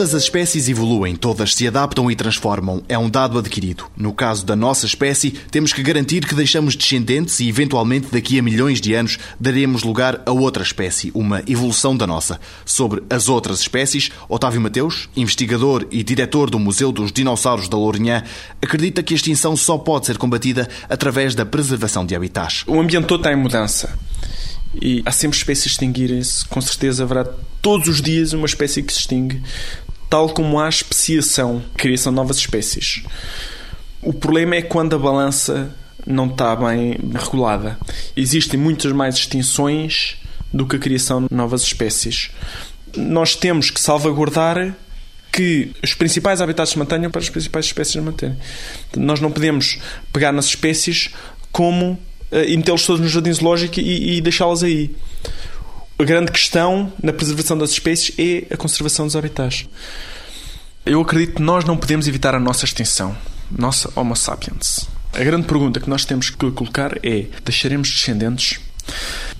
Todas 0.00 0.14
as 0.14 0.22
espécies 0.22 0.66
evoluem, 0.66 1.14
todas 1.14 1.54
se 1.54 1.68
adaptam 1.68 2.10
e 2.10 2.16
transformam. 2.16 2.82
É 2.88 2.96
um 2.96 3.10
dado 3.10 3.38
adquirido. 3.38 3.84
No 3.94 4.14
caso 4.14 4.46
da 4.46 4.56
nossa 4.56 4.86
espécie, 4.86 5.30
temos 5.50 5.74
que 5.74 5.82
garantir 5.82 6.26
que 6.26 6.34
deixamos 6.34 6.74
descendentes 6.74 7.38
e, 7.38 7.50
eventualmente, 7.50 8.08
daqui 8.10 8.38
a 8.38 8.42
milhões 8.42 8.80
de 8.80 8.94
anos, 8.94 9.18
daremos 9.38 9.82
lugar 9.82 10.22
a 10.24 10.32
outra 10.32 10.62
espécie, 10.62 11.12
uma 11.14 11.42
evolução 11.46 11.94
da 11.94 12.06
nossa. 12.06 12.40
Sobre 12.64 13.02
as 13.10 13.28
outras 13.28 13.60
espécies, 13.60 14.10
Otávio 14.26 14.62
Mateus, 14.62 15.10
investigador 15.14 15.86
e 15.90 16.02
diretor 16.02 16.48
do 16.48 16.58
Museu 16.58 16.90
dos 16.90 17.12
Dinossauros 17.12 17.68
da 17.68 17.76
Lourinhã, 17.76 18.24
acredita 18.62 19.02
que 19.02 19.12
a 19.12 19.16
extinção 19.16 19.54
só 19.54 19.76
pode 19.76 20.06
ser 20.06 20.16
combatida 20.16 20.66
através 20.88 21.34
da 21.34 21.44
preservação 21.44 22.06
de 22.06 22.16
habitats. 22.16 22.64
O 22.66 22.80
ambiente 22.80 23.04
todo 23.04 23.20
está 23.20 23.34
em 23.34 23.36
mudança. 23.36 23.98
E 24.80 25.02
há 25.04 25.12
sempre 25.12 25.36
espécies 25.36 25.72
extinguirem-se. 25.72 26.46
Com 26.46 26.62
certeza 26.62 27.02
haverá 27.02 27.26
todos 27.60 27.86
os 27.86 28.00
dias 28.00 28.32
uma 28.32 28.46
espécie 28.46 28.82
que 28.82 28.92
se 28.92 29.00
extingue, 29.00 29.42
tal 30.10 30.28
como 30.28 30.58
há 30.58 30.68
especiação, 30.68 31.62
criação 31.76 32.12
de 32.12 32.16
novas 32.16 32.36
espécies. 32.36 33.04
O 34.02 34.12
problema 34.12 34.56
é 34.56 34.62
quando 34.62 34.96
a 34.96 34.98
balança 34.98 35.74
não 36.06 36.26
está 36.26 36.56
bem 36.56 36.98
regulada. 37.14 37.78
Existem 38.16 38.58
muitas 38.58 38.92
mais 38.92 39.14
extinções 39.14 40.16
do 40.52 40.66
que 40.66 40.76
a 40.76 40.78
criação 40.78 41.22
de 41.22 41.34
novas 41.34 41.62
espécies. 41.62 42.30
Nós 42.96 43.36
temos 43.36 43.70
que 43.70 43.80
salvaguardar 43.80 44.74
que 45.32 45.70
os 45.82 45.94
principais 45.94 46.40
habitats 46.40 46.70
se 46.70 46.78
mantenham 46.78 47.10
para 47.10 47.20
as 47.20 47.30
principais 47.30 47.66
espécies 47.66 47.92
se 47.92 48.00
manterem. 48.00 48.36
Nós 48.96 49.20
não 49.20 49.30
podemos 49.30 49.78
pegar 50.12 50.32
nas 50.32 50.46
espécies 50.46 51.10
como 51.52 51.96
e 52.32 52.56
metê-los 52.56 52.86
todos 52.86 53.00
no 53.00 53.08
jardim 53.08 53.32
zoológico 53.32 53.80
e, 53.80 54.16
e 54.16 54.20
deixá-las 54.20 54.62
aí. 54.62 54.90
A 56.00 56.02
grande 56.02 56.32
questão 56.32 56.90
na 57.02 57.12
preservação 57.12 57.58
das 57.58 57.72
espécies 57.72 58.14
é 58.18 58.54
a 58.54 58.56
conservação 58.56 59.04
dos 59.04 59.14
habitats. 59.14 59.68
Eu 60.86 60.98
acredito 61.02 61.34
que 61.34 61.42
nós 61.42 61.62
não 61.66 61.76
podemos 61.76 62.08
evitar 62.08 62.34
a 62.34 62.40
nossa 62.40 62.64
extinção, 62.64 63.14
nossa 63.50 63.92
Homo 63.94 64.16
sapiens. 64.16 64.88
A 65.12 65.22
grande 65.22 65.46
pergunta 65.46 65.78
que 65.78 65.90
nós 65.90 66.06
temos 66.06 66.30
que 66.30 66.50
colocar 66.52 66.98
é: 67.04 67.26
deixaremos 67.44 67.90
descendentes? 67.90 68.58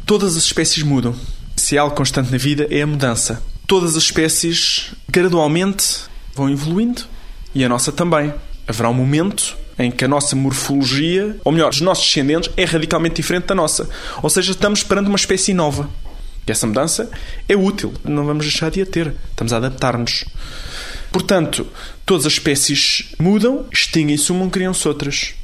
Todas 0.04 0.36
as 0.36 0.44
espécies 0.44 0.82
mudam. 0.82 1.16
Se 1.56 1.78
há 1.78 1.80
algo 1.80 1.96
constante 1.96 2.30
na 2.30 2.36
vida 2.36 2.66
é 2.70 2.82
a 2.82 2.86
mudança. 2.86 3.42
Todas 3.66 3.96
as 3.96 4.02
espécies 4.02 4.92
gradualmente 5.08 6.02
vão 6.34 6.50
evoluindo 6.50 7.04
e 7.54 7.64
a 7.64 7.70
nossa 7.70 7.90
também. 7.90 8.34
Haverá 8.68 8.90
um 8.90 8.94
momento 8.94 9.56
em 9.78 9.90
que 9.90 10.04
a 10.04 10.08
nossa 10.08 10.36
morfologia, 10.36 11.38
ou 11.42 11.52
melhor, 11.52 11.70
os 11.70 11.80
nossos 11.80 12.04
descendentes, 12.04 12.50
é 12.54 12.64
radicalmente 12.64 13.14
diferente 13.14 13.46
da 13.46 13.54
nossa. 13.54 13.88
Ou 14.22 14.28
seja, 14.28 14.52
estamos 14.52 14.80
esperando 14.80 15.06
uma 15.06 15.16
espécie 15.16 15.54
nova. 15.54 15.88
E 16.50 16.52
essa 16.52 16.66
mudança 16.66 17.08
é 17.48 17.54
útil, 17.54 17.94
não 18.02 18.26
vamos 18.26 18.44
deixar 18.44 18.72
de 18.72 18.82
a 18.82 18.86
ter. 18.86 19.14
Estamos 19.30 19.52
a 19.52 19.58
adaptar-nos. 19.58 20.24
Portanto, 21.12 21.64
todas 22.04 22.26
as 22.26 22.32
espécies 22.32 23.14
mudam, 23.20 23.66
extinguem-se 23.72 24.32
uma, 24.32 24.50
criam-se 24.50 24.88
outras. 24.88 25.34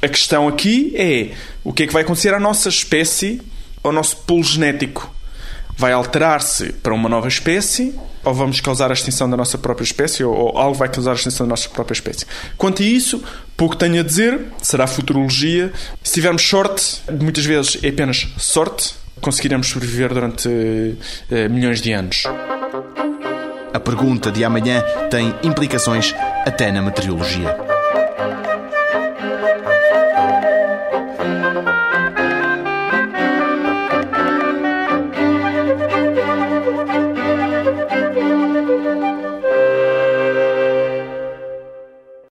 A 0.00 0.06
questão 0.06 0.46
aqui 0.46 0.94
é 0.94 1.34
o 1.64 1.72
que 1.72 1.82
é 1.82 1.86
que 1.88 1.92
vai 1.92 2.02
acontecer 2.02 2.32
à 2.32 2.38
nossa 2.38 2.68
espécie, 2.68 3.42
ao 3.82 3.90
nosso 3.90 4.18
polo 4.18 4.44
genético. 4.44 5.12
Vai 5.76 5.90
alterar-se 5.90 6.72
para 6.74 6.94
uma 6.94 7.08
nova 7.08 7.26
espécie 7.26 7.92
ou 8.22 8.32
vamos 8.32 8.60
causar 8.60 8.90
a 8.90 8.94
extinção 8.94 9.28
da 9.28 9.36
nossa 9.36 9.58
própria 9.58 9.84
espécie, 9.84 10.22
ou, 10.22 10.32
ou, 10.32 10.56
algo 10.56 10.74
vai 10.74 10.88
causar 10.88 11.10
a 11.10 11.14
extinção 11.14 11.44
da 11.44 11.50
nossa 11.50 11.68
própria 11.68 11.92
espécie. 11.92 12.24
Quanto 12.56 12.82
a 12.82 12.86
isso, 12.86 13.20
pouco 13.56 13.74
tenho 13.74 13.98
a 13.98 14.04
dizer, 14.04 14.40
será 14.62 14.86
futurologia. 14.86 15.72
Se 16.04 16.14
tivermos 16.14 16.42
sorte, 16.42 17.02
muitas 17.20 17.44
vezes 17.44 17.82
é 17.82 17.88
apenas 17.88 18.28
sorte, 18.38 18.94
conseguiremos 19.24 19.68
sobreviver 19.68 20.12
durante 20.12 20.46
uh, 20.48 21.50
milhões 21.50 21.80
de 21.80 21.92
anos. 21.92 22.24
A 23.72 23.80
pergunta 23.80 24.30
de 24.30 24.44
amanhã 24.44 24.84
tem 25.10 25.34
implicações 25.42 26.14
até 26.44 26.70
na 26.70 26.82
meteorologia. 26.82 27.56